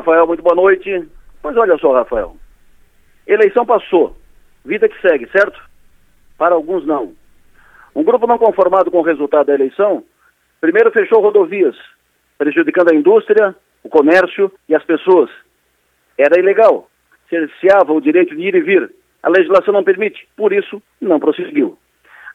Rafael, 0.00 0.26
muito 0.26 0.42
boa 0.42 0.54
noite. 0.54 1.06
Pois 1.42 1.56
olha 1.56 1.76
só, 1.76 1.92
Rafael. 1.92 2.34
Eleição 3.26 3.66
passou. 3.66 4.16
Vida 4.64 4.88
que 4.88 4.98
segue, 5.00 5.28
certo? 5.30 5.60
Para 6.38 6.54
alguns 6.54 6.86
não. 6.86 7.12
Um 7.94 8.02
grupo 8.02 8.26
não 8.26 8.38
conformado 8.38 8.90
com 8.90 8.98
o 8.98 9.04
resultado 9.04 9.46
da 9.46 9.54
eleição, 9.54 10.02
primeiro 10.60 10.90
fechou 10.90 11.20
rodovias, 11.20 11.76
prejudicando 12.38 12.92
a 12.92 12.94
indústria, 12.94 13.54
o 13.84 13.88
comércio 13.90 14.50
e 14.68 14.74
as 14.74 14.82
pessoas. 14.84 15.30
Era 16.16 16.40
ilegal. 16.40 16.88
Cerceava 17.28 17.92
o 17.92 18.00
direito 18.00 18.34
de 18.34 18.42
ir 18.42 18.54
e 18.54 18.60
vir. 18.60 18.90
A 19.22 19.28
legislação 19.28 19.74
não 19.74 19.84
permite, 19.84 20.26
por 20.34 20.52
isso 20.52 20.82
não 21.00 21.20
prosseguiu. 21.20 21.76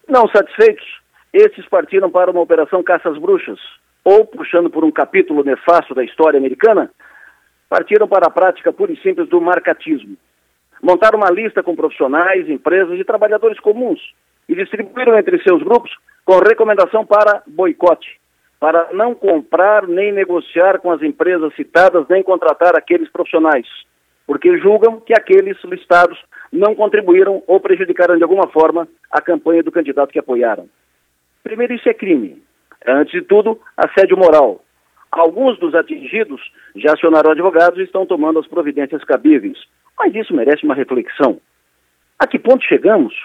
Não 0.07 0.27
satisfeitos, 0.27 0.85
esses 1.33 1.67
partiram 1.67 2.11
para 2.11 2.29
uma 2.29 2.41
operação 2.41 2.83
caça 2.83 3.09
às 3.09 3.17
bruxas, 3.17 3.59
ou, 4.03 4.23
puxando 4.23 4.69
por 4.69 4.83
um 4.83 4.91
capítulo 4.91 5.43
nefasto 5.43 5.95
da 5.95 6.03
história 6.03 6.37
americana, 6.37 6.91
partiram 7.69 8.07
para 8.07 8.27
a 8.27 8.31
prática 8.31 8.71
pura 8.71 8.91
e 8.91 9.01
simples 9.01 9.27
do 9.29 9.41
marcatismo. 9.41 10.15
Montaram 10.81 11.17
uma 11.17 11.31
lista 11.31 11.63
com 11.63 11.75
profissionais, 11.75 12.49
empresas 12.49 12.99
e 12.99 13.03
trabalhadores 13.03 13.59
comuns 13.59 13.99
e 14.47 14.55
distribuíram 14.55 15.17
entre 15.17 15.41
seus 15.41 15.61
grupos 15.63 15.91
com 16.23 16.39
recomendação 16.39 17.05
para 17.05 17.43
boicote, 17.47 18.19
para 18.59 18.89
não 18.93 19.13
comprar 19.13 19.87
nem 19.87 20.11
negociar 20.11 20.79
com 20.79 20.91
as 20.91 21.01
empresas 21.01 21.53
citadas 21.55 22.05
nem 22.09 22.23
contratar 22.23 22.75
aqueles 22.75 23.09
profissionais, 23.09 23.67
porque 24.25 24.57
julgam 24.57 24.99
que 24.99 25.13
aqueles 25.13 25.57
listados 25.63 26.19
não 26.51 26.73
contribuíram 26.73 27.43
ou 27.47 27.59
prejudicaram 27.59 28.17
de 28.17 28.23
alguma 28.23 28.47
forma 28.47 28.87
a 29.11 29.21
campanha 29.21 29.61
do 29.61 29.71
candidato 29.71 30.11
que 30.11 30.19
apoiaram. 30.19 30.67
Primeiro, 31.43 31.73
isso 31.73 31.87
é 31.87 31.93
crime. 31.93 32.41
Antes 32.87 33.11
de 33.11 33.21
tudo, 33.21 33.59
assédio 33.77 34.17
moral. 34.17 34.64
Alguns 35.15 35.57
dos 35.59 35.73
atingidos 35.73 36.41
já 36.75 36.91
acionaram 36.91 37.31
advogados 37.31 37.79
e 37.79 37.83
estão 37.83 38.05
tomando 38.05 38.37
as 38.37 38.47
providências 38.47 39.01
cabíveis. 39.05 39.57
Mas 39.97 40.13
isso 40.13 40.35
merece 40.35 40.65
uma 40.65 40.75
reflexão. 40.75 41.39
A 42.19 42.27
que 42.27 42.37
ponto 42.37 42.65
chegamos? 42.65 43.15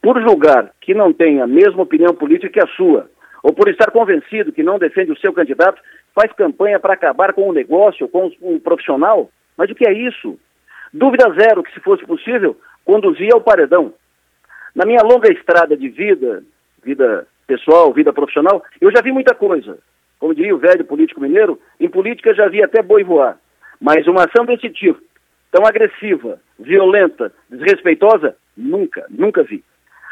Por 0.00 0.22
julgar 0.22 0.70
que 0.80 0.94
não 0.94 1.12
tem 1.12 1.42
a 1.42 1.46
mesma 1.46 1.82
opinião 1.82 2.14
política 2.14 2.52
que 2.52 2.62
a 2.62 2.68
sua, 2.76 3.10
ou 3.42 3.52
por 3.52 3.68
estar 3.68 3.90
convencido 3.90 4.52
que 4.52 4.62
não 4.62 4.78
defende 4.78 5.10
o 5.10 5.18
seu 5.18 5.32
candidato, 5.32 5.82
faz 6.14 6.32
campanha 6.34 6.78
para 6.78 6.94
acabar 6.94 7.32
com 7.32 7.48
o 7.48 7.52
negócio, 7.52 8.08
com 8.08 8.30
um 8.40 8.60
profissional? 8.60 9.28
Mas 9.56 9.68
o 9.70 9.74
que 9.74 9.88
é 9.88 9.92
isso? 9.92 10.38
Dúvida 10.92 11.34
zero 11.34 11.64
que, 11.64 11.74
se 11.74 11.80
fosse 11.80 12.06
possível, 12.06 12.56
conduzia 12.84 13.30
ao 13.34 13.40
paredão. 13.40 13.92
Na 14.72 14.86
minha 14.86 15.02
longa 15.02 15.32
estrada 15.32 15.76
de 15.76 15.88
vida, 15.88 16.44
vida 16.84 17.26
pessoal, 17.44 17.92
vida 17.92 18.12
profissional, 18.12 18.62
eu 18.80 18.92
já 18.92 19.02
vi 19.02 19.10
muita 19.10 19.34
coisa. 19.34 19.78
Como 20.18 20.34
diria 20.34 20.54
o 20.54 20.58
velho 20.58 20.84
político 20.84 21.20
mineiro, 21.20 21.60
em 21.78 21.88
política 21.88 22.34
já 22.34 22.48
vi 22.48 22.62
até 22.62 22.82
boi 22.82 23.04
voar. 23.04 23.38
Mas 23.80 24.06
uma 24.06 24.24
ação 24.24 24.44
desse 24.44 24.68
tipo, 24.70 25.00
tão 25.52 25.64
agressiva, 25.64 26.40
violenta, 26.58 27.32
desrespeitosa, 27.48 28.36
nunca, 28.56 29.06
nunca 29.08 29.42
vi. 29.42 29.62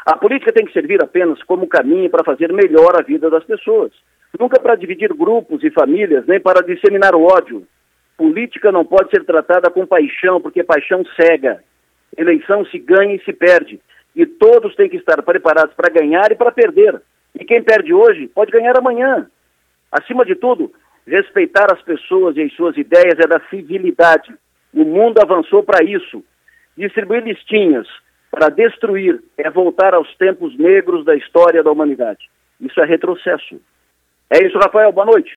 A 0.05 0.15
política 0.17 0.53
tem 0.53 0.65
que 0.65 0.71
servir 0.71 1.03
apenas 1.03 1.43
como 1.43 1.67
caminho 1.67 2.09
para 2.09 2.23
fazer 2.23 2.53
melhor 2.53 2.97
a 2.97 3.03
vida 3.03 3.29
das 3.29 3.43
pessoas. 3.43 3.91
Nunca 4.39 4.59
para 4.59 4.75
dividir 4.75 5.13
grupos 5.13 5.61
e 5.63 5.69
famílias, 5.69 6.25
nem 6.25 6.39
para 6.39 6.65
disseminar 6.65 7.13
o 7.13 7.23
ódio. 7.23 7.67
Política 8.15 8.71
não 8.71 8.85
pode 8.85 9.09
ser 9.09 9.25
tratada 9.25 9.69
com 9.69 9.85
paixão, 9.85 10.39
porque 10.39 10.63
paixão 10.63 11.03
cega. 11.19 11.61
Eleição 12.17 12.65
se 12.65 12.79
ganha 12.79 13.15
e 13.15 13.23
se 13.23 13.33
perde. 13.33 13.81
E 14.15 14.25
todos 14.25 14.75
têm 14.75 14.89
que 14.89 14.97
estar 14.97 15.21
preparados 15.23 15.75
para 15.75 15.91
ganhar 15.91 16.31
e 16.31 16.35
para 16.35 16.51
perder. 16.51 17.01
E 17.37 17.43
quem 17.43 17.61
perde 17.61 17.93
hoje 17.93 18.27
pode 18.29 18.51
ganhar 18.51 18.77
amanhã. 18.77 19.27
Acima 19.91 20.25
de 20.25 20.35
tudo, 20.35 20.71
respeitar 21.05 21.67
as 21.71 21.81
pessoas 21.81 22.35
e 22.35 22.41
as 22.41 22.53
suas 22.53 22.77
ideias 22.77 23.17
é 23.19 23.27
da 23.27 23.39
civilidade. 23.49 24.33
O 24.73 24.83
mundo 24.83 25.19
avançou 25.19 25.63
para 25.63 25.83
isso. 25.83 26.23
Distribuir 26.77 27.23
listinhas, 27.23 27.87
para 28.29 28.49
destruir 28.49 29.23
é 29.37 29.49
voltar 29.49 29.93
aos 29.93 30.13
tempos 30.17 30.55
negros 30.57 31.05
da 31.05 31.15
história 31.15 31.63
da 31.63 31.71
humanidade. 31.71 32.29
Isso 32.59 32.79
é 32.79 32.85
retrocesso. 32.85 33.59
É 34.29 34.45
isso, 34.45 34.57
Rafael. 34.57 34.91
Boa 34.91 35.05
noite. 35.05 35.25